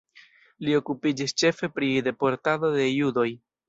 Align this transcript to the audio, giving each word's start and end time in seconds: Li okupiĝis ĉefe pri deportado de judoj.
Li 0.67 0.73
okupiĝis 0.77 1.37
ĉefe 1.43 1.71
pri 1.79 1.93
deportado 2.11 2.77
de 2.83 2.93
judoj. 2.93 3.33